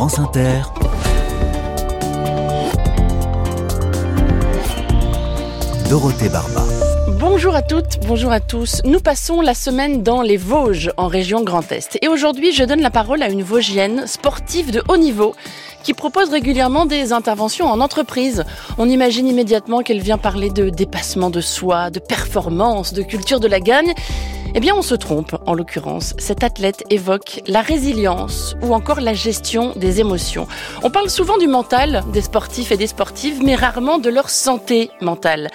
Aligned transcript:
France 0.00 0.18
Inter, 0.18 0.62
Dorothée 5.90 6.30
Barba. 6.30 6.64
Bonjour 7.18 7.54
à 7.54 7.60
toutes, 7.60 7.98
bonjour 8.06 8.32
à 8.32 8.40
tous. 8.40 8.80
Nous 8.86 9.00
passons 9.00 9.42
la 9.42 9.52
semaine 9.52 10.02
dans 10.02 10.22
les 10.22 10.38
Vosges, 10.38 10.90
en 10.96 11.06
région 11.06 11.44
Grand 11.44 11.70
Est. 11.70 11.98
Et 12.00 12.08
aujourd'hui, 12.08 12.50
je 12.50 12.64
donne 12.64 12.80
la 12.80 12.90
parole 12.90 13.22
à 13.22 13.28
une 13.28 13.42
Vosgienne 13.42 14.06
sportive 14.06 14.72
de 14.72 14.82
haut 14.88 14.96
niveau 14.96 15.34
qui 15.82 15.94
propose 15.94 16.30
régulièrement 16.30 16.86
des 16.86 17.12
interventions 17.12 17.66
en 17.66 17.80
entreprise. 17.80 18.44
On 18.78 18.88
imagine 18.88 19.26
immédiatement 19.26 19.80
qu'elle 19.80 20.00
vient 20.00 20.18
parler 20.18 20.50
de 20.50 20.68
dépassement 20.68 21.30
de 21.30 21.40
soi, 21.40 21.90
de 21.90 21.98
performance, 21.98 22.92
de 22.92 23.02
culture 23.02 23.40
de 23.40 23.48
la 23.48 23.60
gagne. 23.60 23.94
Eh 24.54 24.60
bien, 24.60 24.74
on 24.74 24.82
se 24.82 24.94
trompe. 24.94 25.36
En 25.46 25.54
l'occurrence, 25.54 26.14
cette 26.18 26.42
athlète 26.42 26.82
évoque 26.90 27.40
la 27.46 27.60
résilience 27.60 28.56
ou 28.62 28.74
encore 28.74 29.00
la 29.00 29.14
gestion 29.14 29.72
des 29.76 30.00
émotions. 30.00 30.48
On 30.82 30.90
parle 30.90 31.08
souvent 31.08 31.38
du 31.38 31.46
mental 31.46 32.02
des 32.12 32.22
sportifs 32.22 32.72
et 32.72 32.76
des 32.76 32.88
sportives, 32.88 33.40
mais 33.44 33.54
rarement 33.54 33.98
de 33.98 34.10
leur 34.10 34.28
santé 34.28 34.90
mentale. 35.00 35.48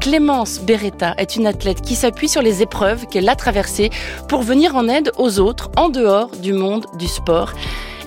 Clémence 0.00 0.60
Beretta 0.60 1.14
est 1.18 1.36
une 1.36 1.46
athlète 1.46 1.82
qui 1.82 1.94
s'appuie 1.94 2.28
sur 2.28 2.42
les 2.42 2.62
épreuves 2.62 3.06
qu'elle 3.06 3.28
a 3.28 3.36
traversées 3.36 3.90
pour 4.28 4.42
venir 4.42 4.74
en 4.74 4.88
aide 4.88 5.12
aux 5.18 5.38
autres 5.38 5.70
en 5.76 5.88
dehors 5.88 6.30
du 6.30 6.52
monde 6.52 6.86
du 6.98 7.06
sport. 7.06 7.52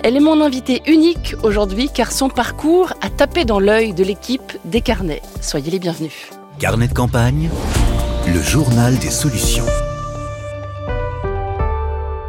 Elle 0.06 0.18
est 0.18 0.20
mon 0.20 0.42
invitée 0.42 0.82
unique 0.86 1.34
aujourd'hui 1.44 1.88
car 1.88 2.12
son 2.12 2.28
parcours 2.28 2.92
a 3.00 3.08
tapé 3.08 3.46
dans 3.46 3.58
l'œil 3.58 3.94
de 3.94 4.04
l'équipe 4.04 4.52
des 4.66 4.82
carnets. 4.82 5.22
Soyez 5.40 5.70
les 5.70 5.78
bienvenus. 5.78 6.28
Carnet 6.58 6.88
de 6.88 6.92
campagne, 6.92 7.48
le 8.26 8.42
journal 8.42 8.98
des 8.98 9.08
solutions. 9.08 9.64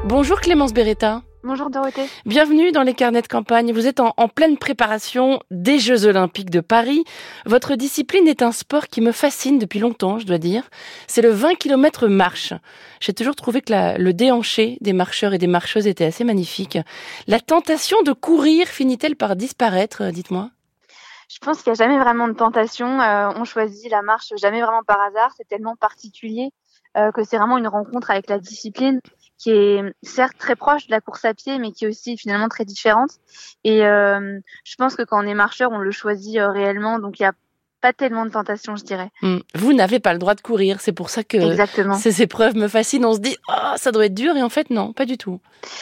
Bonjour 0.05 0.39
Clémence 0.39 0.73
Beretta. 0.73 1.23
Bonjour 1.45 1.69
Dorothée. 1.69 2.09
Bienvenue 2.25 2.71
dans 2.71 2.81
les 2.81 2.95
carnets 2.95 3.21
de 3.21 3.27
campagne. 3.27 3.71
Vous 3.71 3.85
êtes 3.85 3.99
en, 3.99 4.15
en, 4.17 4.27
pleine 4.27 4.57
préparation 4.57 5.39
des 5.51 5.77
Jeux 5.77 6.07
Olympiques 6.07 6.49
de 6.49 6.59
Paris. 6.59 7.03
Votre 7.45 7.75
discipline 7.75 8.27
est 8.27 8.41
un 8.41 8.51
sport 8.51 8.87
qui 8.87 8.99
me 8.99 9.11
fascine 9.11 9.59
depuis 9.59 9.77
longtemps, 9.77 10.17
je 10.17 10.25
dois 10.25 10.39
dire. 10.39 10.67
C'est 11.05 11.21
le 11.21 11.29
20 11.29 11.53
km 11.53 12.07
marche. 12.07 12.55
J'ai 12.99 13.13
toujours 13.13 13.35
trouvé 13.35 13.61
que 13.61 13.71
la, 13.71 13.99
le 13.99 14.11
déhanché 14.11 14.79
des 14.81 14.91
marcheurs 14.91 15.35
et 15.35 15.37
des 15.37 15.45
marcheuses 15.45 15.85
était 15.85 16.05
assez 16.05 16.23
magnifique. 16.23 16.79
La 17.27 17.39
tentation 17.39 18.01
de 18.01 18.11
courir 18.11 18.67
finit-elle 18.67 19.15
par 19.15 19.35
disparaître, 19.35 20.01
euh, 20.01 20.11
dites-moi? 20.11 20.49
Je 21.29 21.37
pense 21.37 21.61
qu'il 21.61 21.71
n'y 21.73 21.79
a 21.79 21.85
jamais 21.85 21.99
vraiment 21.99 22.27
de 22.27 22.33
tentation. 22.33 22.99
Euh, 23.01 23.29
on 23.35 23.45
choisit 23.45 23.91
la 23.91 24.01
marche 24.01 24.33
jamais 24.41 24.61
vraiment 24.61 24.81
par 24.81 24.99
hasard. 24.99 25.31
C'est 25.37 25.47
tellement 25.47 25.75
particulier 25.75 26.49
euh, 26.97 27.11
que 27.11 27.23
c'est 27.23 27.37
vraiment 27.37 27.57
une 27.57 27.67
rencontre 27.67 28.09
avec 28.09 28.29
la 28.29 28.39
discipline 28.39 28.99
qui 29.37 29.51
est 29.51 29.83
certes 30.01 30.37
très 30.37 30.55
proche 30.55 30.87
de 30.87 30.91
la 30.91 31.01
course 31.01 31.25
à 31.25 31.33
pied, 31.33 31.59
mais 31.59 31.71
qui 31.71 31.85
est 31.85 31.87
aussi 31.87 32.17
finalement 32.17 32.49
très 32.49 32.65
différente. 32.65 33.11
Et 33.63 33.85
euh, 33.85 34.39
je 34.63 34.75
pense 34.75 34.95
que 34.95 35.03
quand 35.03 35.23
on 35.23 35.27
est 35.27 35.33
marcheur, 35.33 35.71
on 35.71 35.79
le 35.79 35.91
choisit 35.91 36.37
euh, 36.37 36.49
réellement, 36.49 36.99
donc 36.99 37.19
il 37.19 37.23
y 37.23 37.25
a 37.25 37.33
pas 37.81 37.93
tellement 37.93 38.25
de 38.25 38.31
tentation, 38.31 38.75
je 38.75 38.83
dirais. 38.83 39.11
Mmh. 39.21 39.37
Vous 39.53 39.73
n'avez 39.73 39.99
pas 39.99 40.13
le 40.13 40.17
droit 40.17 40.33
de 40.33 40.41
courir, 40.41 40.79
c'est 40.79 40.91
pour 40.91 41.11
ça 41.11 41.23
que 41.23 41.37
Exactement. 41.37 41.93
ces 41.93 42.23
épreuves 42.23 42.55
me 42.55 42.67
fascinent. 42.67 43.05
On 43.05 43.13
se 43.13 43.19
dit, 43.19 43.37
oh, 43.47 43.73
ça 43.75 43.91
doit 43.91 44.07
être 44.07 44.13
dur, 44.15 44.35
et 44.35 44.41
en 44.41 44.49
fait, 44.49 44.71
non, 44.71 44.91
pas 44.91 45.05
du 45.05 45.19
tout. 45.19 45.39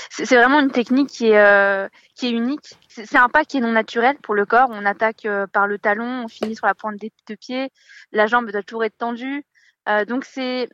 C'est 0.09 0.35
vraiment 0.35 0.59
une 0.59 0.71
technique 0.71 1.07
qui 1.07 1.27
est, 1.27 1.39
euh, 1.39 1.88
qui 2.15 2.27
est 2.27 2.31
unique. 2.31 2.73
C'est 2.89 3.15
un 3.15 3.29
pas 3.29 3.45
qui 3.45 3.57
est 3.57 3.61
non 3.61 3.71
naturel 3.71 4.17
pour 4.21 4.35
le 4.35 4.45
corps. 4.45 4.67
On 4.71 4.85
attaque 4.85 5.25
euh, 5.25 5.47
par 5.47 5.65
le 5.65 5.79
talon, 5.79 6.23
on 6.25 6.27
finit 6.27 6.55
sur 6.55 6.67
la 6.67 6.75
pointe 6.75 6.97
des 6.97 7.11
deux 7.27 7.38
pieds, 7.38 7.69
la 8.11 8.27
jambe 8.27 8.51
doit 8.51 8.63
toujours 8.63 8.83
être 8.83 8.97
tendue. 8.97 9.45
Euh, 9.88 10.03
donc 10.03 10.25
c'est 10.25 10.67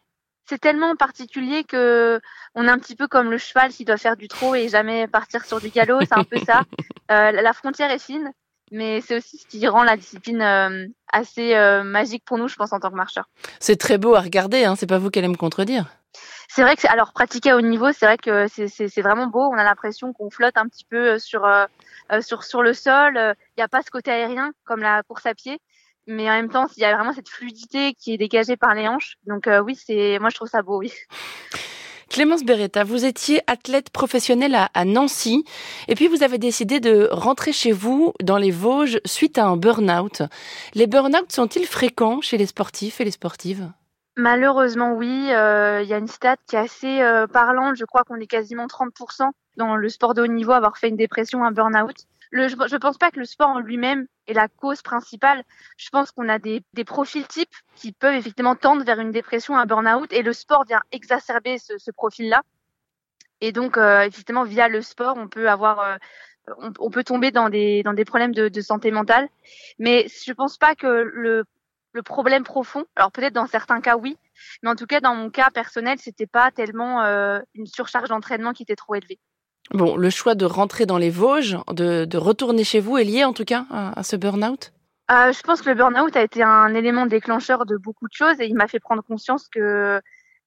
c'est 0.49 0.57
tellement 0.57 0.95
particulier 0.95 1.63
que 1.63 2.19
on 2.55 2.65
est 2.65 2.71
un 2.71 2.79
petit 2.79 2.95
peu 2.95 3.07
comme 3.07 3.29
le 3.29 3.37
cheval 3.37 3.71
qui 3.71 3.85
doit 3.85 3.97
faire 3.97 4.17
du 4.17 4.27
trot 4.27 4.55
et 4.55 4.67
jamais 4.67 5.07
partir 5.07 5.45
sur 5.45 5.61
du 5.61 5.69
galop. 5.69 5.99
C'est 6.01 6.17
un 6.17 6.23
peu 6.23 6.37
ça. 6.39 6.63
Euh, 7.11 7.31
la 7.31 7.53
frontière 7.53 7.89
est 7.89 7.97
fine, 7.97 8.31
mais 8.71 9.01
c'est 9.01 9.17
aussi 9.17 9.39
ce 9.39 9.47
qui 9.47 9.67
rend 9.67 9.81
la 9.81 9.97
discipline 9.97 10.43
euh, 10.43 10.85
assez 11.11 11.55
euh, 11.55 11.81
magique 11.81 12.23
pour 12.23 12.37
nous, 12.37 12.47
je 12.47 12.55
pense, 12.55 12.71
en 12.71 12.79
tant 12.79 12.91
que 12.91 12.95
marcheur. 12.95 13.27
C'est 13.59 13.77
très 13.77 13.97
beau 13.97 14.13
à 14.13 14.19
regarder. 14.19 14.63
Hein, 14.63 14.75
c'est 14.75 14.85
pas 14.85 14.99
vous 14.99 15.09
qui 15.09 15.17
allez 15.17 15.27
me 15.27 15.35
contredire. 15.35 15.85
C'est 16.49 16.61
vrai 16.61 16.75
que 16.75 16.87
alors 16.87 17.13
pratiquer 17.13 17.49
à 17.49 17.57
haut 17.57 17.61
niveau, 17.61 17.91
c'est 17.93 18.05
vrai 18.05 18.19
que 18.19 18.45
c'est 18.47 19.01
vraiment 19.01 19.25
beau. 19.25 19.41
On 19.41 19.57
a 19.57 19.63
l'impression 19.63 20.13
qu'on 20.13 20.29
flotte 20.29 20.55
un 20.57 20.67
petit 20.67 20.85
peu 20.85 21.17
sur 21.17 21.49
sur 22.21 22.43
sur 22.43 22.61
le 22.61 22.75
sol. 22.75 23.15
Il 23.15 23.57
n'y 23.57 23.63
a 23.63 23.67
pas 23.67 23.81
ce 23.81 23.89
côté 23.89 24.11
aérien 24.11 24.51
comme 24.65 24.81
la 24.81 25.01
course 25.01 25.25
à 25.25 25.33
pied 25.33 25.59
mais 26.09 26.27
en 26.29 26.33
même 26.33 26.49
temps, 26.49 26.65
il 26.75 26.81
y 26.81 26.85
a 26.85 26.95
vraiment 26.95 27.13
cette 27.13 27.29
fluidité 27.29 27.93
qui 27.93 28.13
est 28.13 28.17
dégagée 28.17 28.57
par 28.57 28.73
les 28.73 28.87
hanches. 28.87 29.17
Donc 29.27 29.47
euh, 29.47 29.61
oui, 29.61 29.75
c'est 29.75 30.17
moi 30.19 30.29
je 30.29 30.35
trouve 30.35 30.49
ça 30.49 30.61
beau, 30.61 30.79
oui. 30.79 30.91
Clémence 32.09 32.43
Beretta, 32.43 32.83
vous 32.83 33.05
étiez 33.05 33.41
athlète 33.45 33.91
professionnelle 33.91 34.55
à, 34.55 34.71
à, 34.73 34.83
Nancy 34.83 35.45
et 35.87 35.93
puis 35.93 36.07
vous 36.07 36.23
avez 36.23 36.39
décidé 36.39 36.79
de 36.79 37.07
rentrer 37.11 37.51
chez 37.51 37.71
vous 37.71 38.13
dans 38.23 38.37
les 38.37 38.49
Vosges 38.49 38.99
suite 39.05 39.37
à 39.37 39.45
un 39.45 39.57
burn-out. 39.57 40.23
Les 40.73 40.87
burn-out 40.87 41.31
sont-ils 41.31 41.67
fréquents 41.67 42.19
chez 42.21 42.37
les 42.37 42.47
sportifs 42.47 42.99
et 42.99 43.05
les 43.05 43.11
sportives? 43.11 43.69
Malheureusement, 44.17 44.93
oui. 44.93 45.25
Il 45.27 45.33
euh, 45.33 45.83
y 45.83 45.93
a 45.93 45.97
une 45.97 46.07
stat 46.07 46.37
qui 46.47 46.55
est 46.55 46.59
assez 46.59 47.01
euh, 47.01 47.27
parlante. 47.27 47.75
Je 47.77 47.85
crois 47.85 48.03
qu'on 48.03 48.15
est 48.15 48.27
quasiment 48.27 48.65
30% 48.65 49.29
dans 49.57 49.75
le 49.75 49.89
sport 49.89 50.15
de 50.15 50.23
haut 50.23 50.27
niveau 50.27 50.51
à 50.51 50.57
avoir 50.57 50.77
fait 50.77 50.89
une 50.89 50.97
dépression, 50.97 51.45
un 51.45 51.51
burn-out 51.51 51.95
le, 52.31 52.47
je 52.47 52.55
ne 52.55 52.77
pense 52.77 52.97
pas 52.97 53.11
que 53.11 53.19
le 53.19 53.25
sport 53.25 53.49
en 53.49 53.59
lui-même 53.59 54.07
est 54.27 54.33
la 54.33 54.47
cause 54.47 54.81
principale. 54.81 55.43
Je 55.77 55.89
pense 55.89 56.11
qu'on 56.11 56.29
a 56.29 56.39
des, 56.39 56.63
des, 56.73 56.83
profils 56.83 57.27
types 57.27 57.55
qui 57.75 57.91
peuvent 57.91 58.15
effectivement 58.15 58.55
tendre 58.55 58.83
vers 58.83 58.99
une 58.99 59.11
dépression, 59.11 59.57
un 59.57 59.65
burn-out, 59.65 60.11
et 60.13 60.21
le 60.21 60.33
sport 60.33 60.65
vient 60.65 60.81
exacerber 60.91 61.57
ce, 61.57 61.77
ce 61.77 61.91
profil-là. 61.91 62.43
Et 63.41 63.51
donc, 63.51 63.77
euh, 63.77 64.01
effectivement, 64.01 64.43
via 64.43 64.67
le 64.67 64.81
sport, 64.81 65.15
on 65.17 65.27
peut 65.27 65.49
avoir, 65.49 65.79
euh, 65.79 65.95
on, 66.57 66.71
on, 66.79 66.89
peut 66.89 67.03
tomber 67.03 67.31
dans 67.31 67.49
des, 67.49 67.83
dans 67.83 67.93
des 67.93 68.05
problèmes 68.05 68.33
de, 68.33 68.49
de 68.49 68.61
santé 68.61 68.91
mentale. 68.91 69.29
Mais 69.79 70.07
je 70.25 70.33
pense 70.33 70.57
pas 70.57 70.75
que 70.75 70.87
le, 70.87 71.45
le 71.93 72.03
problème 72.03 72.43
profond, 72.43 72.85
alors 72.95 73.11
peut-être 73.11 73.33
dans 73.33 73.47
certains 73.47 73.81
cas 73.81 73.97
oui, 73.97 74.17
mais 74.61 74.69
en 74.69 74.75
tout 74.75 74.85
cas 74.85 74.99
dans 74.99 75.15
mon 75.15 75.29
cas 75.29 75.49
personnel, 75.49 75.97
c'était 75.99 76.27
pas 76.27 76.51
tellement 76.51 77.03
euh, 77.03 77.39
une 77.55 77.65
surcharge 77.65 78.09
d'entraînement 78.09 78.53
qui 78.53 78.63
était 78.63 78.75
trop 78.75 78.95
élevée. 78.95 79.19
Bon, 79.71 79.95
le 79.97 80.09
choix 80.09 80.33
de 80.35 80.45
rentrer 80.45 80.85
dans 80.85 80.97
les 80.97 81.11
Vosges, 81.11 81.57
de, 81.71 82.05
de 82.05 82.17
retourner 82.17 82.63
chez 82.63 82.79
vous 82.79 82.97
est 82.97 83.03
lié 83.03 83.23
en 83.23 83.33
tout 83.33 83.45
cas 83.45 83.65
à, 83.69 83.99
à 83.99 84.03
ce 84.03 84.15
burn-out? 84.15 84.71
Euh, 85.11 85.31
Je 85.31 85.41
pense 85.41 85.61
que 85.61 85.69
le 85.69 85.75
burn-out 85.75 86.15
a 86.15 86.23
été 86.23 86.41
un 86.43 86.73
élément 86.73 87.05
déclencheur 87.05 87.65
de 87.65 87.77
beaucoup 87.77 88.07
de 88.07 88.13
choses 88.13 88.39
et 88.39 88.45
il 88.45 88.55
m'a 88.55 88.67
fait 88.67 88.79
prendre 88.79 89.03
conscience 89.03 89.47
que 89.47 90.01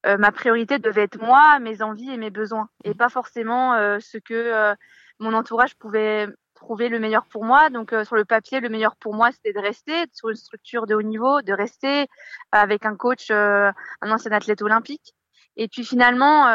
euh, 0.06 0.16
ma 0.18 0.32
priorité 0.32 0.78
devait 0.78 1.02
être 1.02 1.20
moi, 1.20 1.58
mes 1.60 1.82
envies 1.82 2.10
et 2.10 2.16
mes 2.16 2.30
besoins 2.30 2.68
et 2.84 2.94
pas 2.94 3.08
forcément 3.08 3.74
euh, 3.74 3.98
ce 4.00 4.18
que 4.18 4.34
euh, 4.34 4.74
mon 5.20 5.34
entourage 5.34 5.76
pouvait 5.76 6.26
trouver 6.54 6.88
le 6.88 6.98
meilleur 6.98 7.24
pour 7.26 7.44
moi. 7.44 7.70
Donc 7.70 7.92
euh, 7.92 8.04
sur 8.04 8.16
le 8.16 8.24
papier, 8.24 8.58
le 8.58 8.68
meilleur 8.68 8.96
pour 8.96 9.14
moi, 9.14 9.30
c'était 9.30 9.52
de 9.52 9.60
rester 9.60 10.04
sur 10.12 10.30
une 10.30 10.36
structure 10.36 10.86
de 10.86 10.96
haut 10.96 11.02
niveau, 11.02 11.42
de 11.42 11.52
rester 11.52 12.06
avec 12.50 12.84
un 12.86 12.96
coach, 12.96 13.28
euh, 13.30 13.70
un 14.00 14.10
ancien 14.10 14.32
athlète 14.32 14.62
olympique. 14.62 15.14
Et 15.56 15.68
puis 15.68 15.84
finalement 15.84 16.46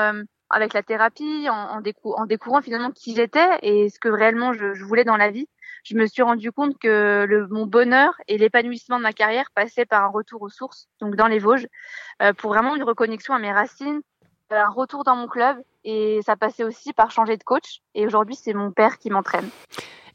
avec 0.50 0.74
la 0.74 0.84
thérapie, 0.84 1.48
en, 1.50 1.78
en, 1.78 1.82
décou 1.82 2.14
en 2.14 2.26
découvrant 2.26 2.62
finalement 2.62 2.92
qui 2.92 3.16
j'étais 3.16 3.48
et 3.62 3.90
ce 3.90 4.00
que 4.00 4.10
réellement 4.10 4.54
je, 4.54 4.84
voulais 4.84 5.04
dans 5.04 5.18
la 5.18 5.32
vie, 5.32 5.48
je 5.84 5.96
me 5.96 6.06
suis 6.06 6.22
rendu 6.22 6.52
compte 6.52 6.78
que 6.80 7.48
mon 7.50 7.66
bonheur 7.66 8.14
et 8.28 8.38
l'épanouissement 8.38 8.98
de 8.98 9.04
ma 9.04 9.14
carrière 9.14 9.50
passaient 9.54 9.86
par 9.86 10.04
un 10.04 10.10
retour 10.10 10.42
aux 10.42 10.50
sources, 10.50 10.88
donc 11.02 11.16
dans 11.16 11.28
les 11.28 11.40
Vosges, 11.40 11.68
euh, 12.22 12.34
pour 12.34 12.52
vraiment 12.52 12.76
une 12.76 12.84
reconnexion 12.84 13.34
à 13.34 13.40
mes 13.40 13.52
racines, 13.52 14.02
un 14.50 14.70
retour 14.70 15.04
dans 15.04 15.16
mon 15.16 15.28
club 15.28 15.58
et 15.84 16.20
ça 16.26 16.36
passait 16.36 16.64
aussi 16.64 16.94
par 16.94 17.12
changer 17.12 17.38
de 17.38 17.44
coach. 17.44 17.82
Et 17.96 18.06
aujourd'hui, 18.06 18.36
c'est 18.36 18.54
mon 18.54 18.72
père 18.72 18.98
qui 18.98 19.10
m'entraîne. 19.10 19.50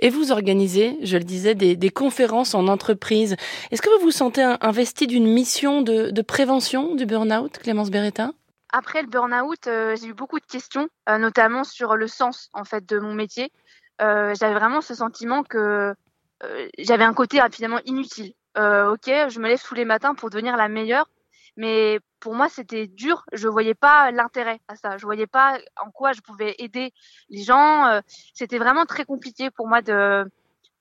Et 0.00 0.10
vous 0.10 0.32
organisez, 0.32 0.98
je 1.02 1.16
le 1.16 1.22
disais, 1.24 1.54
des, 1.54 1.76
des 1.76 1.90
conférences 1.90 2.54
en 2.54 2.66
entreprise. 2.66 3.36
Est-ce 3.70 3.80
que 3.80 3.88
vous 3.96 4.06
vous 4.06 4.10
sentez 4.10 4.42
investi 4.42 5.06
d'une 5.06 5.26
mission 5.26 5.80
de, 5.80 6.10
de 6.10 6.22
prévention 6.22 6.94
du 6.94 7.06
burn-out, 7.06 7.58
Clémence 7.58 7.90
Beretta? 7.90 8.32
Après 8.72 9.02
le 9.02 9.08
burn-out, 9.08 9.66
euh, 9.66 9.94
j'ai 9.96 10.08
eu 10.08 10.14
beaucoup 10.14 10.40
de 10.40 10.46
questions, 10.46 10.88
euh, 11.08 11.18
notamment 11.18 11.62
sur 11.62 11.94
le 11.94 12.08
sens 12.08 12.48
en 12.54 12.64
fait 12.64 12.84
de 12.86 12.98
mon 12.98 13.12
métier. 13.14 13.52
Euh, 14.00 14.34
j'avais 14.34 14.54
vraiment 14.54 14.80
ce 14.80 14.94
sentiment 14.94 15.44
que 15.44 15.94
euh, 16.42 16.68
j'avais 16.78 17.04
un 17.04 17.14
côté 17.14 17.40
finalement 17.52 17.80
inutile. 17.84 18.32
ok, 18.56 19.06
je 19.06 19.38
me 19.38 19.48
lève 19.48 19.62
tous 19.62 19.74
les 19.74 19.84
matins 19.84 20.14
pour 20.14 20.30
devenir 20.30 20.56
la 20.56 20.68
meilleure, 20.68 21.08
mais 21.56 22.00
pour 22.18 22.34
moi 22.34 22.48
c'était 22.48 22.86
dur. 22.86 23.24
Je 23.32 23.46
voyais 23.48 23.74
pas 23.74 24.10
l'intérêt 24.10 24.60
à 24.68 24.76
ça. 24.76 24.96
Je 24.96 25.04
voyais 25.04 25.26
pas 25.26 25.58
en 25.80 25.90
quoi 25.90 26.12
je 26.12 26.22
pouvais 26.22 26.54
aider 26.58 26.92
les 27.28 27.42
gens. 27.42 28.00
c'était 28.34 28.58
vraiment 28.58 28.86
très 28.86 29.04
compliqué 29.04 29.50
pour 29.50 29.68
moi 29.68 29.82
de 29.82 30.24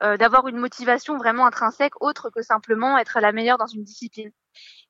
d'avoir 0.01 0.47
une 0.47 0.57
motivation 0.57 1.17
vraiment 1.17 1.45
intrinsèque 1.45 2.01
autre 2.01 2.31
que 2.31 2.41
simplement 2.41 2.97
être 2.97 3.19
la 3.19 3.31
meilleure 3.33 3.57
dans 3.57 3.67
une 3.67 3.83
discipline. 3.83 4.31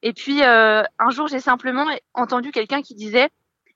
Et 0.02 0.14
puis 0.14 0.44
euh, 0.44 0.84
un 1.00 1.10
jour, 1.12 1.28
j'ai 1.28 1.40
simplement 1.40 1.86
entendu 2.14 2.52
quelqu'un 2.52 2.82
qui 2.82 2.96
disait 2.96 3.30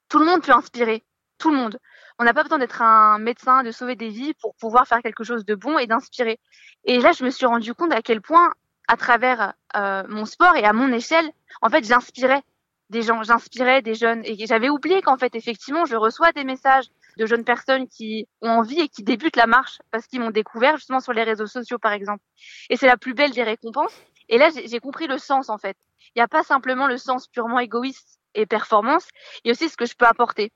tout 0.09 0.19
le 0.19 0.25
monde 0.25 0.43
peut 0.43 0.51
inspirer, 0.51 1.03
tout 1.37 1.49
le 1.51 1.57
monde. 1.57 1.79
On 2.17 2.23
n'a 2.23 2.33
pas 2.33 2.43
besoin 2.43 2.59
d'être 2.59 2.81
un 2.81 3.19
médecin, 3.19 3.63
de 3.63 3.71
sauver 3.71 3.95
des 3.95 4.09
vies 4.09 4.33
pour 4.35 4.55
pouvoir 4.55 4.87
faire 4.87 5.01
quelque 5.01 5.23
chose 5.23 5.45
de 5.45 5.55
bon 5.55 5.77
et 5.77 5.87
d'inspirer. 5.87 6.39
Et 6.85 6.99
là, 6.99 7.11
je 7.11 7.25
me 7.25 7.29
suis 7.29 7.45
rendu 7.45 7.73
compte 7.73 7.93
à 7.93 8.01
quel 8.01 8.21
point, 8.21 8.53
à 8.87 8.95
travers 8.95 9.53
euh, 9.75 10.03
mon 10.07 10.25
sport 10.25 10.55
et 10.55 10.63
à 10.63 10.71
mon 10.71 10.91
échelle, 10.93 11.29
en 11.61 11.69
fait, 11.69 11.83
j'inspirais 11.83 12.41
des 12.89 13.01
gens, 13.01 13.23
j'inspirais 13.23 13.81
des 13.81 13.95
jeunes. 13.95 14.21
Et 14.23 14.45
j'avais 14.45 14.69
oublié 14.69 15.01
qu'en 15.01 15.17
fait, 15.17 15.35
effectivement, 15.35 15.85
je 15.85 15.95
reçois 15.95 16.31
des 16.31 16.43
messages 16.43 16.85
de 17.17 17.25
jeunes 17.25 17.43
personnes 17.43 17.87
qui 17.87 18.27
ont 18.41 18.49
envie 18.49 18.79
et 18.79 18.87
qui 18.87 19.03
débutent 19.03 19.37
la 19.37 19.47
marche 19.47 19.79
parce 19.91 20.07
qu'ils 20.07 20.19
m'ont 20.19 20.31
découvert 20.31 20.77
justement 20.77 20.99
sur 20.99 21.13
les 21.13 21.23
réseaux 21.23 21.47
sociaux, 21.47 21.79
par 21.79 21.93
exemple. 21.93 22.23
Et 22.69 22.77
c'est 22.77 22.87
la 22.87 22.97
plus 22.97 23.13
belle 23.13 23.31
des 23.31 23.43
récompenses. 23.43 23.95
Et 24.29 24.37
là, 24.37 24.49
j'ai 24.49 24.79
compris 24.79 25.07
le 25.07 25.17
sens, 25.17 25.49
en 25.49 25.57
fait. 25.57 25.77
Il 26.15 26.19
n'y 26.19 26.23
a 26.23 26.27
pas 26.27 26.43
simplement 26.43 26.87
le 26.87 26.97
sens 26.97 27.27
purement 27.27 27.59
égoïste 27.59 28.19
et 28.33 28.45
performance, 28.45 29.07
il 29.43 29.47
y 29.47 29.51
a 29.51 29.53
aussi 29.53 29.69
ce 29.69 29.77
que 29.77 29.85
je 29.85 29.95
peux 29.95 30.05
apporter. 30.05 30.51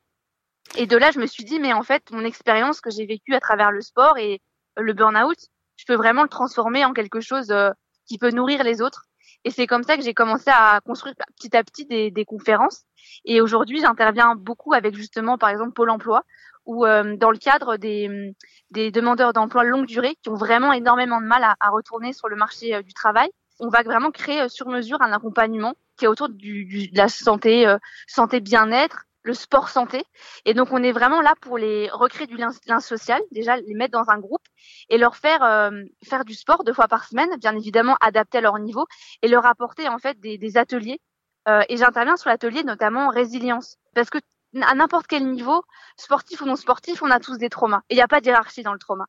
Et 0.76 0.86
de 0.86 0.98
là, 0.98 1.12
je 1.12 1.20
me 1.20 1.26
suis 1.26 1.44
dit, 1.44 1.60
mais 1.60 1.74
en 1.74 1.84
fait, 1.84 2.12
mon 2.12 2.24
expérience 2.24 2.82
que 2.82 2.90
j'ai 2.90 3.06
vécue 3.06 3.34
à 3.34 3.40
travers 3.40 3.72
le 3.72 3.82
sport 3.82 4.18
et 4.18 4.42
le 4.78 4.94
burn-out, 4.94 5.38
je 5.78 5.86
peux 5.86 5.96
vraiment 5.96 6.24
le 6.24 6.30
transformer 6.30 6.86
en 6.86 6.94
quelque 6.94 7.22
chose 7.22 7.52
euh, 7.52 7.72
qui 8.06 8.18
peut 8.18 8.32
nourrir 8.32 8.64
les 8.64 8.82
autres. 8.82 9.06
Et 9.46 9.52
c'est 9.52 9.68
comme 9.68 9.84
ça 9.84 9.96
que 9.96 10.04
j'ai 10.04 10.14
commencé 10.14 10.50
à 10.50 10.82
construire 10.86 11.16
petit 11.38 11.56
à 11.56 11.64
petit 11.64 11.86
des, 11.86 12.12
des 12.12 12.26
conférences. 12.26 12.84
Et 13.24 13.40
aujourd'hui, 13.40 13.80
j'interviens 13.80 14.36
beaucoup 14.36 14.74
avec 14.74 14.96
justement, 14.96 15.38
par 15.38 15.50
exemple, 15.50 15.72
Pôle 15.72 15.90
Emploi, 15.90 16.24
ou 16.66 16.86
euh, 16.86 17.16
dans 17.16 17.32
le 17.32 17.38
cadre 17.38 17.78
des, 17.78 18.36
des 18.70 18.92
demandeurs 18.92 19.34
d'emploi 19.34 19.64
longue 19.64 19.88
durée 19.88 20.16
qui 20.22 20.30
ont 20.30 20.36
vraiment 20.36 20.74
énormément 20.74 21.22
de 21.22 21.26
mal 21.26 21.44
à, 21.44 21.56
à 21.60 21.70
retourner 21.70 22.14
sur 22.14 22.28
le 22.28 22.36
marché 22.36 22.76
euh, 22.76 22.82
du 22.82 22.94
travail. 22.94 23.30
On 23.60 23.70
va 23.70 23.84
vraiment 23.84 24.12
créer 24.12 24.48
sur 24.50 24.68
mesure 24.68 25.02
un 25.02 25.12
accompagnement 25.12 25.76
qui 25.98 26.06
est 26.06 26.08
autour 26.08 26.30
du, 26.30 26.66
du 26.66 26.88
de 26.88 26.98
la 26.98 27.10
santé, 27.10 27.76
santé 28.08 28.40
bien-être, 28.40 29.06
le 29.24 29.34
sport 29.34 29.70
santé. 29.70 30.04
Et 30.46 30.54
donc, 30.54 30.70
on 30.72 30.82
est 30.84 30.92
vraiment 30.92 31.22
là 31.22 31.34
pour 31.42 31.58
les 31.58 31.90
recréer 31.90 32.28
du 32.28 32.38
lien, 32.38 32.80
social, 32.80 33.22
déjà 33.32 33.58
les 33.58 33.74
mettre 33.74 33.92
dans 33.92 34.10
un 34.10 34.20
groupe 34.20 34.46
et 34.90 34.98
leur 34.98 35.16
faire 35.16 35.44
euh, 35.44 35.84
faire 36.04 36.26
du 36.26 36.34
sport 36.34 36.64
deux 36.64 36.74
fois 36.74 36.88
par 36.88 37.06
semaine, 37.06 37.30
bien 37.38 37.56
évidemment 37.56 37.98
adapté 38.02 38.40
à 38.40 38.42
leur 38.42 38.58
niveau 38.60 38.86
et 39.22 39.28
leur 39.28 39.46
apporter 39.46 39.88
en 39.88 40.00
fait 40.00 40.20
des, 40.20 40.38
des 40.38 40.58
ateliers. 40.58 41.00
Euh, 41.48 41.62
et 41.70 41.78
j'interviens 41.78 42.18
sur 42.18 42.30
l'atelier 42.30 42.64
notamment 42.64 43.10
résilience, 43.10 43.78
parce 43.96 44.10
que 44.10 44.20
à 44.62 44.74
n'importe 44.74 45.08
quel 45.08 45.30
niveau, 45.30 45.64
sportif 45.96 46.42
ou 46.42 46.46
non 46.46 46.56
sportif, 46.56 47.04
on 47.04 47.12
a 47.12 47.20
tous 47.20 47.38
des 47.38 47.50
traumas. 47.50 47.82
Et 47.90 47.94
il 47.94 47.98
n'y 47.98 48.02
a 48.02 48.08
pas 48.08 48.20
de 48.20 48.26
hiérarchie 48.26 48.64
dans 48.64 48.74
le 48.74 48.80
trauma. 48.80 49.06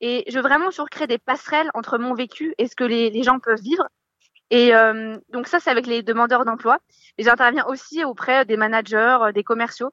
Et 0.00 0.24
je 0.28 0.36
veux 0.36 0.42
vraiment 0.42 0.70
surcréer 0.70 1.06
des 1.06 1.18
passerelles 1.18 1.70
entre 1.74 1.98
mon 1.98 2.14
vécu 2.14 2.54
et 2.58 2.66
ce 2.66 2.76
que 2.76 2.84
les, 2.84 3.22
gens 3.22 3.38
peuvent 3.38 3.60
vivre 3.60 3.86
et 4.50 4.74
euh, 4.74 5.16
donc 5.30 5.48
ça, 5.48 5.58
c'est 5.58 5.70
avec 5.70 5.86
les 5.86 6.02
demandeurs 6.02 6.44
d'emploi. 6.44 6.78
Et 7.18 7.24
j'interviens 7.24 7.64
aussi 7.66 8.04
auprès 8.04 8.44
des 8.44 8.58
managers, 8.58 9.18
euh, 9.22 9.32
des 9.32 9.42
commerciaux. 9.42 9.90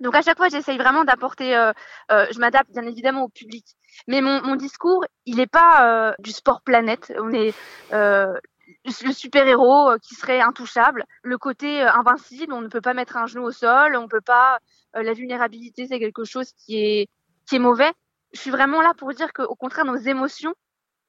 Donc 0.00 0.14
à 0.14 0.22
chaque 0.22 0.36
fois, 0.36 0.48
j'essaye 0.48 0.76
vraiment 0.78 1.04
d'apporter. 1.04 1.56
Euh, 1.56 1.72
euh, 2.10 2.26
je 2.32 2.38
m'adapte 2.40 2.70
bien 2.70 2.84
évidemment 2.84 3.24
au 3.24 3.28
public, 3.28 3.64
mais 4.08 4.20
mon, 4.20 4.42
mon 4.42 4.56
discours, 4.56 5.04
il 5.24 5.36
n'est 5.36 5.46
pas 5.46 6.08
euh, 6.08 6.12
du 6.18 6.32
sport 6.32 6.62
planète. 6.62 7.12
On 7.18 7.30
est 7.30 7.54
le 7.92 9.12
super 9.12 9.46
héros 9.46 9.92
qui 10.02 10.14
serait 10.14 10.40
intouchable, 10.40 11.04
le 11.22 11.38
côté 11.38 11.82
invincible. 11.82 12.52
On 12.52 12.60
ne 12.60 12.68
peut 12.68 12.80
pas 12.80 12.94
mettre 12.94 13.16
un 13.16 13.26
genou 13.26 13.44
au 13.44 13.52
sol, 13.52 13.96
on 13.96 14.08
peut 14.08 14.20
pas. 14.20 14.58
la 14.94 15.12
vulnérabilité, 15.12 15.86
c'est 15.86 16.00
quelque 16.00 16.24
chose 16.24 16.52
qui 16.52 16.78
est 16.78 17.08
qui 17.46 17.56
est 17.56 17.60
mauvais. 17.60 17.92
Je 18.34 18.40
suis 18.40 18.50
vraiment 18.50 18.82
là 18.82 18.92
pour 18.96 19.12
dire 19.12 19.32
qu'au 19.32 19.54
contraire, 19.54 19.84
nos 19.84 19.96
émotions, 19.96 20.54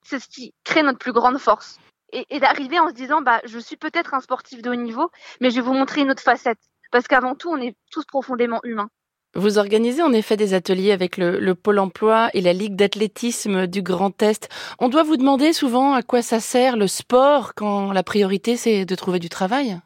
c'est 0.03 0.19
ce 0.19 0.27
qui 0.27 0.53
crée 0.63 0.83
notre 0.83 0.99
plus 0.99 1.13
grande 1.13 1.39
force 1.39 1.79
et, 2.11 2.39
d'arriver 2.39 2.79
en 2.79 2.89
se 2.89 2.93
disant 2.93 3.21
bah 3.21 3.41
je 3.45 3.59
suis 3.59 3.77
peut-être 3.77 4.13
un 4.13 4.19
sportif 4.19 4.61
de 4.61 4.69
haut 4.69 4.75
niveau, 4.75 5.09
mais 5.41 5.49
je 5.49 5.55
vais 5.55 5.61
vous 5.61 5.73
montrer 5.73 6.01
une 6.01 6.11
autre 6.11 6.21
facette 6.21 6.59
parce 6.91 7.07
qu'avant 7.07 7.35
tout 7.35 7.49
on 7.49 7.57
est 7.57 7.75
tous 7.91 8.05
profondément 8.05 8.59
humains. 8.63 8.89
Vous 9.33 9.57
organisez 9.57 10.01
en 10.01 10.13
effet 10.13 10.37
des 10.37 10.53
ateliers 10.53 10.93
avec 10.93 11.17
le, 11.17 11.39
le 11.39 11.55
Pôle 11.55 11.79
emploi 11.79 12.29
et 12.33 12.39
la 12.39 12.53
Ligue 12.53 12.77
d'athlétisme 12.77 13.67
du 13.67 13.81
Grand 13.81 14.21
Est. 14.21 14.47
On 14.79 14.87
doit 14.87 15.03
vous 15.03 15.17
demander 15.17 15.51
souvent 15.51 15.93
à 15.93 16.03
quoi 16.03 16.21
ça 16.21 16.39
sert 16.39 16.77
le 16.77 16.87
sport 16.87 17.53
quand 17.53 17.91
la 17.91 18.03
priorité 18.03 18.55
c'est 18.55 18.85
de 18.85 18.95
trouver 18.95 19.19
du 19.19 19.27
travail? 19.27 19.77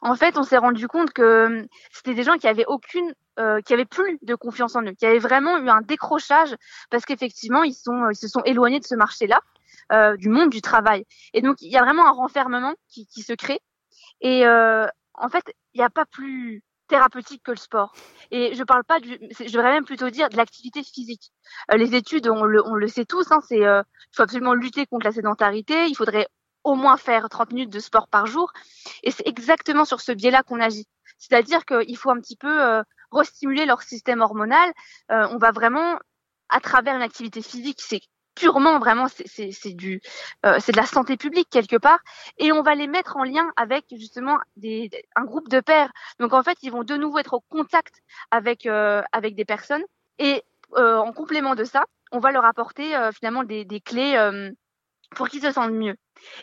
En 0.00 0.14
fait, 0.14 0.36
on 0.36 0.42
s'est 0.42 0.58
rendu 0.58 0.88
compte 0.88 1.12
que 1.12 1.46
hum, 1.46 1.66
c'était 1.92 2.14
des 2.14 2.24
gens 2.24 2.38
qui 2.38 2.48
avaient 2.48 2.66
aucune 2.66 3.12
euh, 3.38 3.60
qui 3.60 3.72
avaient 3.72 3.84
plus 3.84 4.18
de 4.22 4.34
confiance 4.34 4.76
en 4.76 4.82
eux, 4.82 4.92
qui 4.92 5.06
avaient 5.06 5.18
vraiment 5.18 5.58
eu 5.58 5.68
un 5.68 5.80
décrochage 5.80 6.54
parce 6.90 7.04
qu'effectivement 7.04 7.62
ils 7.62 7.74
ils 8.10 8.16
se 8.16 8.28
sont 8.28 8.42
éloignés 8.44 8.80
de 8.80 8.86
ce 8.86 8.94
marché-là 8.94 9.40
euh, 9.92 10.16
du 10.16 10.28
monde 10.28 10.50
du 10.50 10.60
travail. 10.60 11.06
Et 11.32 11.40
donc, 11.40 11.62
il 11.62 11.70
y 11.70 11.76
a 11.76 11.82
vraiment 11.82 12.06
un 12.06 12.12
renfermement 12.12 12.74
qui, 12.88 13.22
se 13.22 13.32
crée. 13.32 13.60
Et 14.20 14.46
euh, 14.46 14.86
en 15.14 15.28
fait, 15.28 15.44
il 15.72 15.78
n'y 15.78 15.84
a 15.84 15.90
pas 15.90 16.04
plus 16.04 16.62
thérapeutique 16.88 17.42
que 17.42 17.52
le 17.52 17.56
sport. 17.56 17.94
Et 18.30 18.54
je 18.54 18.64
parle 18.64 18.84
pas 18.84 18.98
du, 18.98 19.18
je 19.38 19.52
devrais 19.52 19.72
même 19.72 19.84
plutôt 19.84 20.10
dire 20.10 20.28
de 20.28 20.36
l'activité 20.36 20.82
physique. 20.82 21.30
Euh, 21.72 21.76
les 21.76 21.94
études, 21.94 22.28
on 22.28 22.44
le, 22.44 22.88
sait 22.88 23.04
tous, 23.04 23.30
hein, 23.30 23.40
c'est, 23.46 23.64
euh, 23.64 23.82
il 24.12 24.16
faut 24.16 24.22
absolument 24.22 24.54
lutter 24.54 24.86
contre 24.86 25.06
la 25.06 25.12
sédentarité. 25.12 25.86
Il 25.86 25.94
faudrait 25.94 26.26
au 26.64 26.74
moins 26.74 26.96
faire 26.96 27.28
30 27.28 27.52
minutes 27.52 27.72
de 27.72 27.78
sport 27.78 28.08
par 28.08 28.26
jour. 28.26 28.52
Et 29.02 29.10
c'est 29.10 29.26
exactement 29.26 29.84
sur 29.84 30.00
ce 30.00 30.12
biais-là 30.12 30.42
qu'on 30.42 30.60
agit. 30.60 30.86
C'est-à-dire 31.18 31.64
qu'il 31.64 31.96
faut 31.96 32.10
un 32.10 32.20
petit 32.20 32.36
peu 32.36 32.62
euh, 32.62 32.82
restimuler 33.12 33.66
leur 33.66 33.82
système 33.82 34.20
hormonal. 34.20 34.72
Euh, 35.10 35.26
on 35.30 35.38
va 35.38 35.50
vraiment, 35.50 35.98
à 36.48 36.60
travers 36.60 36.96
une 36.96 37.02
activité 37.02 37.42
physique, 37.42 37.80
c'est 37.80 38.00
purement 38.38 38.78
vraiment 38.78 39.06
c'est 39.08 39.72
du 39.72 40.00
euh, 40.46 40.58
c'est 40.60 40.72
de 40.72 40.76
la 40.76 40.86
santé 40.86 41.16
publique 41.16 41.48
quelque 41.50 41.76
part 41.76 41.98
et 42.38 42.52
on 42.52 42.62
va 42.62 42.74
les 42.76 42.86
mettre 42.86 43.16
en 43.16 43.24
lien 43.24 43.50
avec 43.56 43.86
justement 43.90 44.38
des, 44.56 44.90
un 45.16 45.24
groupe 45.24 45.48
de 45.48 45.58
pairs 45.60 45.90
donc 46.20 46.32
en 46.32 46.42
fait 46.44 46.56
ils 46.62 46.70
vont 46.70 46.84
de 46.84 46.96
nouveau 46.96 47.18
être 47.18 47.34
au 47.34 47.40
contact 47.40 47.96
avec 48.30 48.66
euh, 48.66 49.02
avec 49.10 49.34
des 49.34 49.44
personnes 49.44 49.82
et 50.20 50.44
euh, 50.76 50.98
en 50.98 51.12
complément 51.12 51.56
de 51.56 51.64
ça 51.64 51.84
on 52.12 52.20
va 52.20 52.30
leur 52.30 52.44
apporter 52.44 52.94
euh, 52.94 53.10
finalement 53.12 53.42
des, 53.42 53.64
des 53.64 53.80
clés 53.80 54.14
euh, 54.16 54.50
pour 55.10 55.28
qu'ils 55.28 55.42
se 55.42 55.52
sentent 55.52 55.72
mieux 55.72 55.96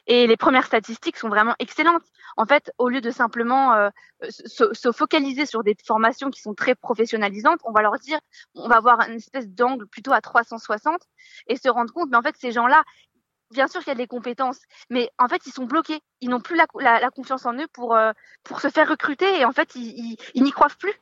et 0.07 0.27
les 0.27 0.38
premières 0.38 0.65
statistiques 0.65 1.17
sont 1.17 1.29
vraiment 1.29 1.56
excellentes. 1.59 2.03
En 2.38 2.45
fait, 2.45 2.71
au 2.77 2.89
lieu 2.89 3.01
de 3.01 3.12
simplement 3.12 3.73
euh, 3.73 3.89
se, 4.29 4.73
se, 4.73 4.91
focaliser 4.91 5.45
sur 5.45 5.63
des 5.63 5.75
formations 5.85 6.29
qui 6.29 6.41
sont 6.41 6.53
très 6.53 6.75
professionnalisantes, 6.75 7.59
on 7.63 7.71
va 7.71 7.81
leur 7.81 7.97
dire, 8.00 8.19
on 8.56 8.67
va 8.67 8.77
avoir 8.77 9.01
une 9.09 9.15
espèce 9.15 9.47
d'angle 9.47 9.88
plutôt 9.88 10.13
à 10.13 10.21
360 10.21 11.01
et 11.47 11.56
se 11.56 11.69
rendre 11.69 11.94
compte, 11.94 12.09
mais 12.12 12.17
en 12.17 12.21
fait, 12.21 12.35
ces 12.38 12.51
gens-là, 12.51 12.83
bien 13.51 13.67
sûr 13.67 13.81
qu'il 13.81 13.89
y 13.89 13.91
a 13.91 13.95
des 13.95 14.07
compétences, 14.07 14.59
mais 14.89 15.09
en 15.18 15.27
fait, 15.27 15.45
ils 15.45 15.53
sont 15.53 15.65
bloqués. 15.65 16.01
Ils 16.21 16.29
n'ont 16.29 16.41
plus 16.41 16.56
la, 16.56 16.65
la, 16.79 17.00
la, 17.00 17.09
confiance 17.09 17.45
en 17.45 17.53
eux 17.53 17.68
pour, 17.71 17.95
euh, 17.95 18.11
pour 18.44 18.59
se 18.59 18.69
faire 18.69 18.89
recruter 18.89 19.39
et 19.39 19.45
en 19.45 19.51
fait, 19.51 19.75
ils, 19.75 20.18
ils, 20.33 20.44
n'y 20.44 20.51
croient 20.51 20.69
plus. 20.79 20.94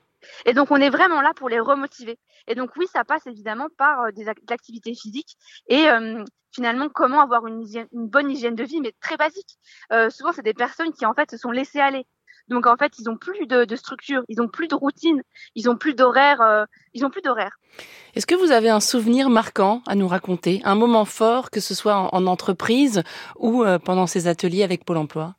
Et 0.46 0.54
donc, 0.54 0.72
on 0.72 0.78
est 0.78 0.90
vraiment 0.90 1.22
là 1.22 1.34
pour 1.36 1.50
les 1.50 1.60
remotiver. 1.60 2.18
Et 2.48 2.56
donc, 2.56 2.72
oui, 2.78 2.86
ça 2.92 3.04
passe 3.04 3.26
évidemment 3.28 3.68
par 3.78 4.02
euh, 4.02 4.12
des 4.12 4.28
activités 4.28 4.94
physiques 4.94 5.38
et 5.68 5.88
euh, 5.88 6.24
finalement 6.52 6.90
comment 6.90 7.22
avoir 7.22 7.48
une, 7.48 7.62
hygiène, 7.62 7.88
une 7.94 8.08
bonne 8.08 8.30
hygiène 8.30 8.56
de 8.56 8.64
vie, 8.64 8.82
mais 8.82 8.94
très 9.02 9.18
basique. 9.18 9.58
Euh, 9.92 10.10
souvent, 10.10 10.32
c'est 10.32 10.44
des 10.44 10.54
personnes 10.54 10.92
qui 10.92 11.06
en 11.06 11.14
fait 11.14 11.32
se 11.32 11.38
sont 11.38 11.52
laissées 11.52 11.80
aller. 11.80 12.06
Donc 12.50 12.68
en 12.68 12.76
fait, 12.76 13.00
ils 13.00 13.10
ont 13.10 13.16
plus 13.16 13.48
de, 13.48 13.64
de 13.64 13.76
structure, 13.78 14.24
ils 14.28 14.42
ont 14.42 14.50
plus 14.50 14.68
de 14.68 14.76
routine, 14.76 15.24
ils 15.56 15.70
ont 15.70 15.78
plus 15.78 15.94
d'horaire, 15.94 16.42
euh, 16.42 16.66
ils 16.94 17.06
ont 17.06 17.10
plus 17.10 17.22
d'horaire. 17.22 17.58
Est-ce 18.16 18.26
que 18.26 18.36
vous 18.36 18.52
avez 18.52 18.70
un 18.70 18.82
souvenir 18.82 19.30
marquant 19.30 19.82
à 19.88 19.96
nous 19.96 20.10
raconter, 20.10 20.62
un 20.66 20.76
moment 20.76 21.06
fort, 21.06 21.52
que 21.52 21.62
ce 21.62 21.74
soit 21.74 21.96
en, 21.96 22.10
en 22.12 22.28
entreprise 22.28 23.04
ou 23.38 23.64
pendant 23.86 24.08
ces 24.08 24.28
ateliers 24.28 24.64
avec 24.64 24.84
Pôle 24.84 24.98
Emploi? 24.98 25.36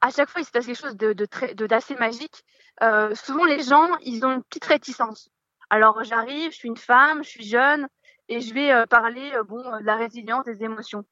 À 0.00 0.10
chaque 0.10 0.28
fois, 0.28 0.42
il 0.42 0.44
se 0.44 0.50
passe 0.50 0.66
quelque 0.66 0.80
chose 0.80 0.96
de, 0.96 1.12
de 1.12 1.66
d'assez 1.66 1.94
magique. 1.96 2.44
Euh, 2.82 3.14
souvent, 3.14 3.44
les 3.44 3.62
gens, 3.62 3.96
ils 4.02 4.24
ont 4.24 4.32
une 4.32 4.42
petite 4.42 4.64
réticence. 4.64 5.30
Alors 5.70 6.02
j'arrive, 6.04 6.52
je 6.52 6.56
suis 6.56 6.68
une 6.68 6.76
femme, 6.76 7.24
je 7.24 7.28
suis 7.28 7.46
jeune, 7.46 7.88
et 8.28 8.40
je 8.40 8.52
vais 8.54 8.72
euh, 8.72 8.86
parler 8.86 9.32
euh, 9.34 9.42
bon 9.42 9.62
de 9.78 9.84
la 9.84 9.96
résilience 9.96 10.44
des 10.44 10.62
émotions. 10.62 11.04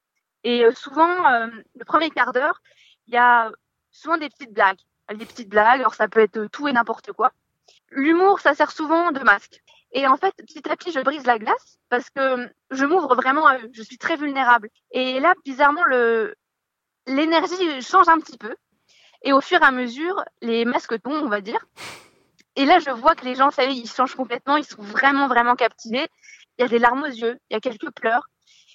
Et 0.45 0.64
souvent, 0.75 1.07
le 1.76 1.85
premier 1.85 2.11
quart 2.11 2.33
d'heure, 2.33 2.61
il 3.07 3.14
y 3.14 3.16
a 3.16 3.52
souvent 3.92 4.16
des 4.16 4.28
petites 4.28 4.52
blagues. 4.52 4.81
Des 5.14 5.25
petites 5.25 5.49
blagues, 5.49 5.78
alors 5.78 5.95
ça 5.95 6.09
peut 6.09 6.19
être 6.19 6.47
tout 6.47 6.66
et 6.66 6.73
n'importe 6.73 7.12
quoi. 7.12 7.31
L'humour, 7.90 8.40
ça 8.40 8.52
sert 8.54 8.73
souvent 8.73 9.12
de 9.12 9.21
masque. 9.21 9.61
Et 9.92 10.07
en 10.07 10.16
fait, 10.16 10.35
petit 10.37 10.69
à 10.69 10.76
petit, 10.76 10.90
je 10.90 11.00
brise 11.00 11.26
la 11.26 11.38
glace 11.38 11.78
parce 11.90 12.09
que 12.11 12.50
je 12.71 12.85
m'ouvre 12.85 13.14
vraiment 13.14 13.47
à 13.47 13.59
eux. 13.59 13.71
Je 13.73 13.83
suis 13.83 13.99
très 13.99 14.16
vulnérable. 14.16 14.69
Et 14.90 15.21
là, 15.21 15.35
bizarrement, 15.45 15.85
le 15.85 16.35
l'énergie 17.07 17.83
change 17.83 18.09
un 18.09 18.19
petit 18.19 18.38
peu. 18.38 18.54
Et 19.24 19.32
au 19.32 19.40
fur 19.40 19.60
et 19.62 19.64
à 19.64 19.70
mesure, 19.70 20.24
les 20.40 20.64
masques 20.64 21.00
tombent, 21.02 21.22
on 21.24 21.28
va 21.28 21.40
dire. 21.40 21.64
Et 22.56 22.64
là, 22.64 22.78
je 22.78 22.90
vois 22.90 23.14
que 23.14 23.24
les 23.24 23.34
gens, 23.34 23.50
ça 23.50 23.64
y 23.64 23.68
est, 23.68 23.80
ils 23.80 23.88
changent 23.88 24.14
complètement. 24.14 24.56
Ils 24.56 24.64
sont 24.64 24.82
vraiment, 24.82 25.28
vraiment 25.28 25.54
captivés 25.54 26.08
il 26.58 26.62
y 26.62 26.64
a 26.64 26.68
des 26.68 26.78
larmes 26.78 27.02
aux 27.02 27.06
yeux, 27.06 27.38
il 27.50 27.54
y 27.54 27.56
a 27.56 27.60
quelques 27.60 27.90
pleurs. 27.92 28.28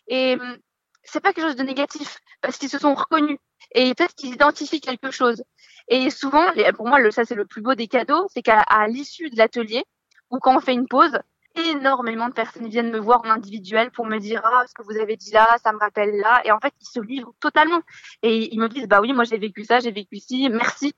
Et 0.08 0.36
hum, 0.36 0.58
c'est 1.04 1.20
pas 1.20 1.34
quelque 1.34 1.48
chose 1.48 1.56
de 1.56 1.64
négatif 1.64 2.20
parce 2.42 2.58
qu'ils 2.58 2.70
se 2.70 2.80
sont 2.80 2.94
reconnus 2.94 3.38
et 3.74 3.94
peut-être 3.94 4.16
qu'ils 4.16 4.34
identifient 4.34 4.82
quelque 4.82 5.12
chose. 5.12 5.44
Et 5.88 6.10
souvent, 6.10 6.46
pour 6.76 6.88
moi, 6.88 7.00
ça 7.12 7.26
c'est 7.26 7.36
le 7.36 7.46
plus 7.46 7.62
beau 7.62 7.76
des 7.76 7.88
cadeaux, 7.88 8.28
c'est 8.34 8.42
qu'à 8.42 8.66
l'issue 8.88 9.30
de 9.30 9.38
l'atelier 9.38 9.86
ou 10.32 10.40
quand 10.40 10.56
on 10.56 10.60
fait 10.60 10.74
une 10.74 10.88
pause, 10.88 11.18
énormément 11.58 12.28
de 12.28 12.34
personnes 12.34 12.68
viennent 12.68 12.92
me 12.92 13.00
voir 13.00 13.22
en 13.26 13.30
individuel 13.30 13.92
pour 13.92 14.06
me 14.06 14.18
dire 14.18 14.42
ah 14.44 14.64
ce 14.68 14.74
que 14.74 14.84
vous 14.84 14.98
avez 15.00 15.16
dit 15.16 15.32
là 15.32 15.58
ça 15.64 15.72
me 15.72 15.78
rappelle 15.78 16.16
là. 16.18 16.42
Et 16.46 16.52
en 16.52 16.60
fait 16.60 16.74
ils 16.82 16.88
se 16.88 17.00
livrent 17.00 17.34
totalement. 17.40 17.82
Et 18.24 18.54
ils 18.54 18.60
me 18.60 18.68
disent 18.68 18.88
bah 18.88 19.00
oui 19.02 19.14
moi 19.14 19.24
j'ai 19.24 19.38
vécu 19.38 19.64
ça 19.64 19.80
j'ai 19.80 19.92
vécu 19.92 20.18
ci 20.18 20.50
merci. 20.50 20.94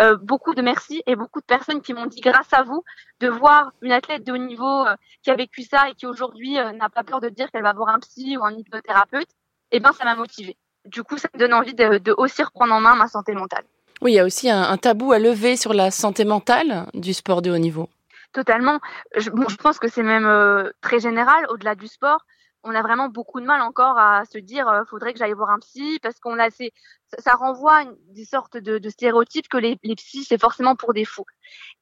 Euh, 0.00 0.16
beaucoup 0.16 0.54
de 0.54 0.62
merci 0.62 1.02
et 1.06 1.14
beaucoup 1.14 1.40
de 1.40 1.44
personnes 1.44 1.80
qui 1.80 1.94
m'ont 1.94 2.06
dit 2.06 2.20
grâce 2.20 2.52
à 2.52 2.64
vous 2.64 2.82
de 3.20 3.28
voir 3.28 3.72
une 3.82 3.92
athlète 3.92 4.24
de 4.24 4.32
haut 4.32 4.36
niveau 4.36 4.86
euh, 4.86 4.96
qui 5.22 5.30
a 5.30 5.36
vécu 5.36 5.62
ça 5.62 5.88
et 5.88 5.94
qui 5.94 6.06
aujourd'hui 6.06 6.58
euh, 6.58 6.72
n'a 6.72 6.88
pas 6.88 7.04
peur 7.04 7.20
de 7.20 7.28
dire 7.28 7.50
qu'elle 7.50 7.62
va 7.62 7.72
voir 7.72 7.88
un 7.90 8.00
psy 8.00 8.36
ou 8.36 8.44
un 8.44 8.52
hypnothérapeute 8.56 9.28
et 9.72 9.76
eh 9.76 9.80
ben 9.80 9.92
ça 9.92 10.04
m'a 10.04 10.16
motivée. 10.16 10.56
Du 10.86 11.04
coup 11.04 11.18
ça 11.18 11.28
me 11.34 11.38
donne 11.38 11.54
envie 11.54 11.74
de, 11.74 12.12
aussi 12.16 12.42
reprendre 12.42 12.74
en 12.74 12.80
main 12.80 12.96
ma 12.96 13.06
santé 13.06 13.32
mentale. 13.32 13.64
Oui 14.02 14.12
il 14.12 14.14
y 14.16 14.18
a 14.18 14.24
aussi 14.24 14.50
un 14.50 14.76
tabou 14.76 15.12
à 15.12 15.20
lever 15.20 15.56
sur 15.56 15.72
la 15.72 15.92
santé 15.92 16.24
mentale 16.24 16.86
du 16.94 17.14
sport 17.14 17.42
de 17.42 17.50
haut 17.52 17.58
niveau 17.58 17.88
Totalement. 18.32 18.78
Je, 19.16 19.30
pense 19.56 19.78
que 19.78 19.88
c'est 19.88 20.02
même 20.02 20.26
euh, 20.26 20.70
très 20.80 21.00
général 21.00 21.46
au-delà 21.48 21.74
du 21.74 21.88
sport. 21.88 22.24
On 22.62 22.74
a 22.74 22.82
vraiment 22.82 23.08
beaucoup 23.08 23.40
de 23.40 23.46
mal 23.46 23.62
encore 23.62 23.98
à 23.98 24.24
se 24.26 24.36
dire 24.36 24.68
euh, 24.68 24.84
faudrait 24.84 25.14
que 25.14 25.18
j'aille 25.18 25.32
voir 25.32 25.48
un 25.50 25.58
psy 25.60 25.98
parce 26.02 26.20
qu'on 26.20 26.38
a 26.38 26.44
assez, 26.44 26.72
ça, 27.18 27.32
renvoie 27.32 27.82
une, 27.82 27.96
des 28.08 28.26
sortes 28.26 28.58
de, 28.58 28.88
stéréotypes 28.90 29.48
que 29.48 29.56
les, 29.56 29.78
les 29.82 29.94
psys 29.94 30.24
c'est 30.24 30.38
forcément 30.38 30.76
pour 30.76 30.92
des 30.92 31.06
fous. 31.06 31.24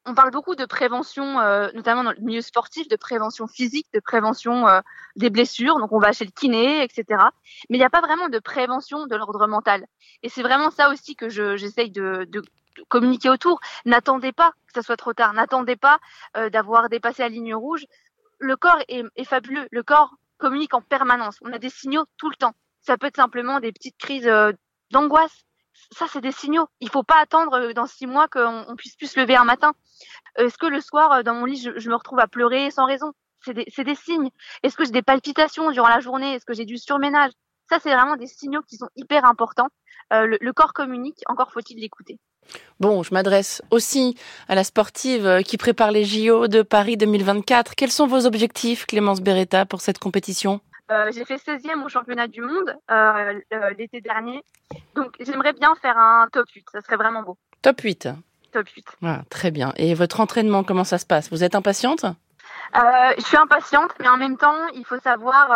On 0.07 0.15
parle 0.15 0.31
beaucoup 0.31 0.55
de 0.55 0.65
prévention, 0.65 1.41
euh, 1.41 1.69
notamment 1.75 2.05
dans 2.05 2.13
le 2.13 2.21
milieu 2.21 2.43
sportif, 2.43 2.87
de 2.89 2.95
prévention 2.95 3.49
physique, 3.49 3.89
de 3.93 3.99
prévention 4.01 4.69
euh, 4.69 4.81
des 5.17 5.31
blessures. 5.31 5.79
Donc 5.79 5.93
on 5.93 5.99
va 5.99 6.13
chez 6.13 6.25
le 6.25 6.31
kiné, 6.31 6.85
etc. 6.85 7.05
Mais 7.69 7.77
il 7.77 7.81
n'y 7.81 7.85
a 7.85 7.91
pas 7.91 8.01
vraiment 8.01 8.29
de 8.29 8.39
prévention 8.39 9.07
de 9.07 9.17
l'ordre 9.17 9.49
mental. 9.49 9.85
Et 10.23 10.29
c'est 10.29 10.43
vraiment 10.43 10.71
ça 10.71 10.91
aussi 10.91 11.17
que 11.17 11.29
j'essaye 11.29 11.91
de, 11.91 12.29
communiquer 12.89 13.31
autour. 13.31 13.61
N'attendez 13.85 14.33
pas 14.33 14.53
que 14.67 14.75
ça 14.75 14.83
soit 14.83 14.97
trop 14.97 15.15
tard. 15.15 15.33
N'attendez 15.33 15.77
pas 15.77 15.99
euh, 16.37 16.51
d'avoir 16.51 16.89
dépassé 16.89 17.23
la 17.23 17.29
ligne 17.29 17.55
rouge. 17.55 17.85
Le 18.39 18.57
corps 18.57 18.79
est, 18.89 19.25
fabuleux. 19.25 19.67
Le 19.71 19.83
corps 19.83 20.15
communique 20.39 20.75
en 20.75 20.81
permanence. 20.81 21.39
On 21.43 21.53
a 21.53 21.59
des 21.59 21.71
signaux 21.71 22.05
tout 22.17 22.31
le 22.31 22.37
temps. 22.37 22.55
Ça 22.81 22.97
peut 22.97 23.07
être 23.07 23.17
simplement 23.17 23.61
des 23.61 23.73
petites 23.73 23.99
crises 23.99 24.29
euh, 24.29 24.53
d'angoisse. 24.91 25.45
Ça, 25.93 26.07
c'est 26.09 26.21
des 26.21 26.33
signaux. 26.33 26.67
Il 26.81 26.91
faut 26.91 27.03
pas 27.03 27.21
attendre 27.21 27.55
euh, 27.55 27.73
dans 27.73 27.87
six 27.87 28.07
mois 28.07 28.29
qu'on 28.29 28.65
on 28.69 28.77
puisse 28.77 28.97
plus 28.97 29.11
se 29.11 29.21
lever 29.21 29.37
un 29.37 29.45
matin. 29.45 29.73
Est-ce 30.37 30.59
que 30.59 30.67
le 30.67 30.81
soir, 30.81 31.25
dans 31.25 31.35
mon 31.35 31.45
lit, 31.45 31.61
je, 31.61 31.79
je 31.79 31.91
me 31.91 31.97
retrouve 31.97 32.21
à 32.21 32.29
pleurer 32.29 32.71
sans 32.71 32.87
raison? 32.87 33.13
C'est 33.45 33.55
des, 33.55 33.65
des, 33.65 33.95
signes. 33.95 34.31
Est-ce 34.63 34.77
que 34.77 34.85
j'ai 34.85 34.91
des 34.91 35.03
palpitations 35.03 35.71
durant 35.71 35.89
la 35.89 36.01
journée? 36.01 36.35
Est-ce 36.35 36.45
que 36.45 36.55
j'ai 36.55 36.65
du 36.65 36.77
surménage? 36.77 37.33
Ça, 37.69 37.79
c'est 37.83 37.93
vraiment 37.95 38.17
des 38.17 38.27
signaux 38.27 38.63
qui 38.63 38.77
sont 38.77 38.89
hyper 38.97 39.25
importants. 39.25 39.69
Euh, 40.13 40.27
le, 40.27 40.39
le 40.41 40.53
corps 40.53 40.73
communique, 40.73 41.21
encore 41.27 41.53
faut-il 41.53 41.79
l'écouter. 41.81 42.19
Bon, 42.81 43.03
je 43.03 43.13
m'adresse 43.13 43.61
aussi 43.71 44.17
à 44.49 44.55
la 44.55 44.65
sportive 44.65 45.27
euh, 45.27 45.43
qui 45.43 45.59
prépare 45.59 45.91
les 45.91 46.05
JO 46.05 46.49
de 46.49 46.63
Paris 46.63 46.97
2024. 46.97 47.75
Quels 47.75 47.91
sont 47.91 48.07
vos 48.07 48.25
objectifs, 48.27 48.87
Clémence 48.87 49.21
Beretta, 49.21 49.67
pour 49.67 49.83
cette 49.83 49.99
compétition? 49.99 50.61
Euh, 50.91 51.11
J'ai 51.13 51.27
fait 51.27 51.37
16e 51.37 51.85
au 51.85 51.89
championnat 51.91 52.27
du 52.27 52.41
monde 52.41 52.75
euh, 52.91 53.39
l'été 53.77 54.01
dernier. 54.01 54.43
Donc, 54.95 55.15
j'aimerais 55.21 55.53
bien 55.53 55.75
faire 55.83 55.99
un 55.99 56.27
top 56.33 56.49
8. 56.55 56.65
Ça 56.73 56.81
serait 56.81 56.97
vraiment 56.97 57.23
beau. 57.23 57.37
Top 57.61 57.81
8 57.83 58.09
Top 58.53 58.67
8. 58.67 58.87
Ah, 59.03 59.21
très 59.29 59.51
bien. 59.51 59.75
Et 59.77 59.93
votre 59.93 60.21
entraînement, 60.21 60.65
comment 60.65 60.85
ça 60.85 60.97
se 60.97 61.05
passe? 61.05 61.29
Vous 61.31 61.45
êtes 61.45 61.55
impatiente? 61.55 62.05
Euh, 62.05 62.81
Je 63.19 63.23
suis 63.25 63.37
impatiente, 63.37 63.91
mais 64.01 64.09
en 64.09 64.17
même 64.17 64.39
temps, 64.39 64.57
il 64.75 64.87
faut 64.87 64.99
savoir 65.01 65.51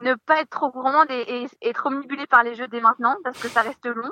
ne 0.00 0.14
pas 0.14 0.40
être 0.40 0.50
trop 0.50 0.70
gourmande 0.70 1.10
et, 1.10 1.42
et, 1.42 1.46
et 1.62 1.72
trop 1.72 1.90
manipulée 1.90 2.26
par 2.26 2.42
les 2.42 2.54
jeux 2.54 2.68
dès 2.68 2.80
maintenant, 2.80 3.16
parce 3.24 3.40
que 3.40 3.48
ça 3.48 3.62
reste 3.62 3.86
long. 3.86 4.10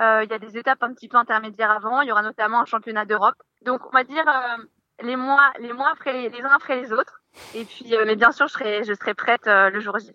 Euh, 0.00 0.22
il 0.24 0.30
y 0.30 0.34
a 0.34 0.38
des 0.38 0.56
étapes 0.56 0.82
un 0.82 0.94
petit 0.94 1.08
peu 1.08 1.16
intermédiaires 1.16 1.72
avant. 1.72 2.00
Il 2.02 2.08
y 2.08 2.12
aura 2.12 2.22
notamment 2.22 2.60
un 2.60 2.64
championnat 2.66 3.04
d'Europe. 3.04 3.34
Donc, 3.64 3.80
on 3.86 3.96
va 3.96 4.04
dire 4.04 4.24
euh, 4.28 4.62
les 5.02 5.16
mois, 5.16 5.50
les 5.60 5.72
mois 5.72 5.90
après 5.92 6.12
les, 6.12 6.28
les, 6.28 6.40
uns 6.40 6.54
après 6.54 6.80
les 6.80 6.92
autres. 6.92 7.20
Et 7.54 7.64
puis, 7.64 7.94
euh, 7.94 8.04
mais 8.06 8.14
bien 8.14 8.30
sûr, 8.30 8.46
je 8.46 8.52
serai, 8.52 8.84
je 8.84 8.94
serai 8.94 9.14
prête 9.14 9.46
le 9.46 9.80
jour 9.80 9.98
J. 9.98 10.12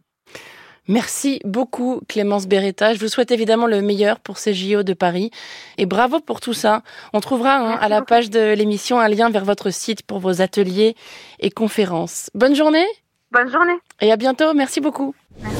Merci 0.90 1.40
beaucoup 1.46 2.02
Clémence 2.10 2.46
Beretta. 2.46 2.94
Je 2.94 3.00
vous 3.00 3.08
souhaite 3.08 3.32
évidemment 3.32 3.68
le 3.68 3.82
meilleur 3.82 4.20
pour 4.20 4.38
ces 4.38 4.54
JO 4.54 4.84
de 4.84 4.94
Paris. 4.94 5.32
Et 5.78 5.86
bravo 5.86 6.20
pour 6.20 6.42
tout 6.42 6.54
ça. 6.54 6.82
On 7.14 7.22
trouvera 7.22 7.56
hein, 7.56 7.78
à 7.80 7.88
la 7.88 8.02
page 8.02 8.30
de 8.30 8.54
l'émission 8.54 9.00
un 9.00 9.08
lien 9.08 9.30
vers 9.30 9.46
votre 9.46 9.70
site 9.70 10.06
pour 10.06 10.20
vos 10.20 10.42
ateliers 10.42 10.96
et 11.40 11.52
conférences. 11.52 12.30
Bonne 12.34 12.56
journée. 12.56 12.86
Bonne 13.34 13.50
journée. 13.52 13.74
Et 14.00 14.12
à 14.12 14.16
bientôt. 14.16 14.54
Merci 14.54 14.80
beaucoup. 14.80 15.16
Merci. 15.42 15.53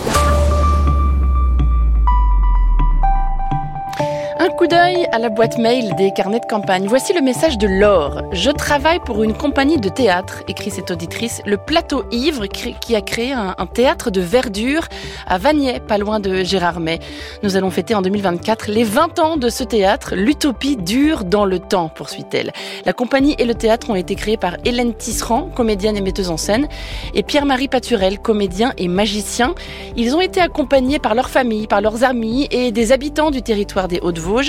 Coup 4.58 4.68
d'œil 4.68 5.08
à 5.12 5.20
la 5.20 5.30
boîte 5.30 5.58
mail 5.58 5.96
des 5.96 6.12
carnets 6.12 6.40
de 6.40 6.46
campagne. 6.46 6.86
Voici 6.88 7.14
le 7.14 7.22
message 7.22 7.58
de 7.58 7.68
Laure. 7.68 8.22
Je 8.34 8.52
travaille 8.52 9.00
pour 9.00 9.24
une 9.24 9.34
compagnie 9.34 9.78
de 9.78 9.90
théâtre, 9.90 10.44
écrit 10.48 10.70
cette 10.70 10.92
auditrice, 10.92 11.42
le 11.46 11.58
Plateau 11.58 12.04
Ivre, 12.12 12.46
qui 12.48 12.96
a 12.96 13.02
créé 13.02 13.32
un, 13.32 13.56
théâtre 13.74 14.12
de 14.12 14.22
verdure 14.22 14.88
à 15.26 15.38
Vagney, 15.38 15.80
pas 15.80 15.98
loin 15.98 16.20
de 16.20 16.44
Gérardmer. 16.44 17.00
Nous 17.42 17.58
allons 17.58 17.72
fêter 17.72 17.96
en 17.96 18.02
2024 18.02 18.70
les 18.70 18.84
20 18.84 19.20
ans 19.20 19.38
de 19.38 19.50
ce 19.50 19.64
théâtre. 19.64 20.14
L'utopie 20.16 20.78
dure 20.78 21.24
dans 21.24 21.46
le 21.46 21.60
temps, 21.60 21.90
poursuit-elle. 21.90 22.52
La 22.86 22.94
compagnie 22.94 23.36
et 23.40 23.46
le 23.46 23.56
théâtre 23.56 23.90
ont 23.90 23.96
été 23.96 24.16
créés 24.16 24.38
par 24.38 24.58
Hélène 24.66 24.94
Tisserand, 24.94 25.50
comédienne 25.56 25.98
et 25.98 26.02
metteuse 26.02 26.30
en 26.30 26.38
scène, 26.38 26.68
et 27.14 27.24
Pierre-Marie 27.24 27.70
Paturel, 27.70 28.20
comédien 28.20 28.74
et 28.78 28.88
magicien. 28.88 29.56
Ils 29.96 30.16
ont 30.16 30.22
été 30.22 30.42
accompagnés 30.42 31.00
par 31.00 31.16
leur 31.16 31.30
famille, 31.30 31.68
par 31.68 31.82
leurs 31.82 32.04
amis 32.04 32.48
et 32.52 32.72
des 32.72 32.92
habitants 32.92 33.32
du 33.32 33.42
territoire 33.42 33.88
des 33.88 34.00
Hauts-de-Vosges 34.00 34.43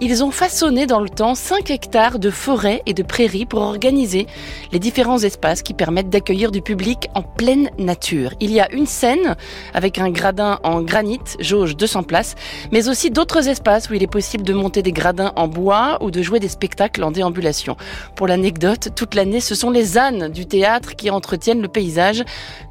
ils 0.00 0.24
ont 0.24 0.30
façonné 0.30 0.86
dans 0.86 1.00
le 1.00 1.08
temps 1.08 1.34
5 1.34 1.70
hectares 1.70 2.18
de 2.18 2.30
forêts 2.30 2.82
et 2.86 2.94
de 2.94 3.02
prairies 3.02 3.46
pour 3.46 3.60
organiser 3.60 4.26
les 4.72 4.78
différents 4.78 5.18
espaces 5.18 5.62
qui 5.62 5.74
permettent 5.74 6.10
d'accueillir 6.10 6.50
du 6.50 6.62
public 6.62 7.08
en 7.14 7.22
pleine 7.22 7.70
nature. 7.78 8.32
Il 8.40 8.50
y 8.52 8.60
a 8.60 8.70
une 8.72 8.86
scène 8.86 9.36
avec 9.74 9.98
un 9.98 10.10
gradin 10.10 10.58
en 10.62 10.82
granit, 10.82 11.20
jauge 11.38 11.76
200 11.76 12.02
places, 12.04 12.34
mais 12.72 12.88
aussi 12.88 13.10
d'autres 13.10 13.48
espaces 13.48 13.90
où 13.90 13.94
il 13.94 14.02
est 14.02 14.10
possible 14.10 14.44
de 14.44 14.52
monter 14.52 14.82
des 14.82 14.92
gradins 14.92 15.32
en 15.36 15.48
bois 15.48 15.98
ou 16.00 16.10
de 16.10 16.22
jouer 16.22 16.40
des 16.40 16.48
spectacles 16.48 17.02
en 17.02 17.10
déambulation. 17.10 17.76
Pour 18.16 18.26
l'anecdote, 18.26 18.88
toute 18.94 19.14
l'année, 19.14 19.40
ce 19.40 19.54
sont 19.54 19.70
les 19.70 19.98
ânes 19.98 20.28
du 20.28 20.46
théâtre 20.46 20.96
qui 20.96 21.10
entretiennent 21.10 21.62
le 21.62 21.68
paysage. 21.68 22.24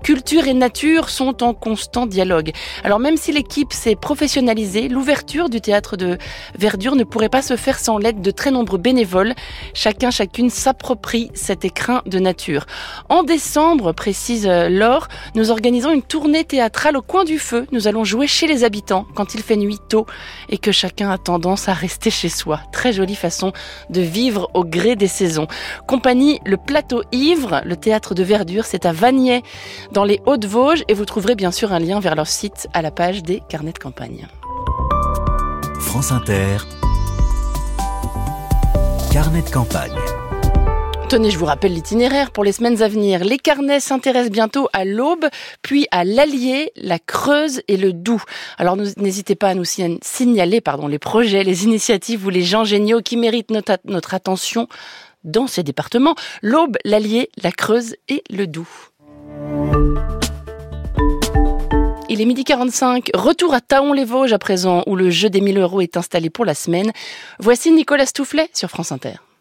Culture 0.04 0.48
et 0.48 0.54
nature 0.54 1.10
sont 1.10 1.44
en 1.44 1.54
constant 1.54 2.06
dialogue. 2.06 2.52
Alors 2.84 3.00
même 3.00 3.18
si 3.18 3.32
l'équipe 3.32 3.74
s'est 3.74 3.96
professionnalisée, 3.96 4.88
l'ouverture 4.88 5.50
du 5.50 5.62
théâtre 5.62 5.98
de 5.98 6.18
Verdure 6.60 6.96
ne 6.96 7.06
pourrait 7.06 7.30
pas 7.30 7.42
se 7.42 7.56
faire 7.56 7.80
sans 7.80 7.98
l'aide 7.98 8.22
de 8.22 8.32
très 8.32 8.52
nombreux 8.52 8.78
bénévoles. 8.78 9.34
Chacun, 9.74 10.12
chacune 10.12 10.50
s'approprie 10.50 11.32
cet 11.34 11.64
écrin 11.64 12.02
de 12.06 12.20
nature. 12.20 12.66
En 13.08 13.24
décembre, 13.24 13.94
précise 13.94 14.46
Laure, 14.46 15.08
nous 15.36 15.52
organisons 15.52 15.92
une 15.92 16.02
tournée 16.02 16.44
théâtrale 16.44 16.98
au 16.98 17.02
coin 17.02 17.24
du 17.24 17.40
feu. 17.40 17.66
Nous 17.72 17.88
allons 17.88 18.04
jouer 18.04 18.28
chez 18.28 18.46
les 18.46 18.66
habitants 18.66 19.06
quand 19.16 19.36
il 19.36 19.42
fait 19.42 19.56
nuit 19.56 19.80
tôt 19.88 20.06
et 20.50 20.58
que 20.58 20.74
chacun 20.74 21.10
a 21.10 21.18
tendance 21.18 21.70
à 21.70 21.74
rester 21.74 22.10
chez 22.10 22.28
soi. 22.28 22.60
Très 22.74 22.92
jolie 22.92 23.16
façon 23.16 23.54
de 23.90 24.02
vivre 24.02 24.52
au 24.54 24.66
gré 24.66 24.98
des 24.98 25.08
saisons. 25.08 25.48
Compagnie 25.88 26.42
Le 26.46 26.58
Plateau 26.58 27.04
Ivre, 27.14 27.62
le 27.64 27.78
théâtre 27.78 28.16
de 28.16 28.24
Verdure, 28.24 28.66
c'est 28.66 28.86
à 28.86 28.92
Vagney, 28.92 29.44
dans 29.94 30.04
les 30.04 30.20
Hauts-de-Vosges, 30.26 30.84
et 30.90 30.94
vous 30.94 31.06
trouverez 31.06 31.36
bien 31.36 31.52
sûr 31.52 31.72
un 31.72 31.80
lien 31.80 32.02
vers 32.02 32.16
leur 32.16 32.28
site 32.28 32.68
à 32.74 32.82
la 32.82 32.92
page 32.92 33.24
des 33.24 33.42
carnets 33.48 33.72
de 33.72 33.80
campagne. 33.80 34.28
France 35.80 36.12
Inter, 36.12 36.58
carnet 39.12 39.42
de 39.42 39.50
campagne. 39.50 39.96
Tenez, 41.08 41.32
je 41.32 41.40
vous 41.40 41.46
rappelle 41.46 41.74
l'itinéraire 41.74 42.32
pour 42.32 42.44
les 42.44 42.52
semaines 42.52 42.84
à 42.84 42.88
venir. 42.88 43.24
Les 43.24 43.38
carnets 43.38 43.80
s'intéressent 43.80 44.32
bientôt 44.32 44.70
à 44.74 44.86
l'Aube, 44.86 45.26
puis 45.62 45.88
à 45.92 46.04
l'Allier, 46.04 46.72
la 46.76 47.00
Creuse 47.00 47.62
et 47.68 47.78
le 47.78 47.94
Doubs. 47.94 48.22
Alors 48.58 48.78
n'hésitez 48.78 49.36
pas 49.36 49.50
à 49.50 49.56
nous 49.56 49.66
signaler 49.66 50.62
les 50.88 51.00
projets, 51.00 51.44
les 51.44 51.64
initiatives 51.64 52.26
ou 52.26 52.30
les 52.30 52.44
gens 52.44 52.64
géniaux 52.64 53.02
qui 53.02 53.18
méritent 53.18 53.52
notre 53.52 54.14
attention 54.14 54.68
dans 55.24 55.48
ces 55.48 55.64
départements. 55.64 56.16
L'Aube, 56.42 56.78
l'Allier, 56.86 57.30
la 57.42 57.52
Creuse 57.52 57.96
et 58.08 58.24
le 58.30 58.48
Doubs. 58.48 58.68
Il 62.12 62.22
est 62.22 62.26
midi 62.26 62.44
45. 62.44 63.12
Retour 63.14 63.54
à 63.54 63.62
Taon-les-Vosges 63.62 64.34
à 64.34 64.40
présent, 64.40 64.82
où 64.88 64.96
le 64.96 65.12
jeu 65.12 65.30
des 65.30 65.42
1000 65.42 65.60
euros 65.60 65.80
est 65.80 65.96
installé 65.96 66.32
pour 66.32 66.44
la 66.44 66.56
semaine. 66.56 66.92
Voici 67.38 67.72
Nicolas 67.72 68.08
Stoufflet 68.08 68.50
sur 68.52 68.70
France 68.70 68.92
Inter. 68.92 69.29